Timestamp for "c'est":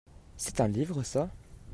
0.35-0.61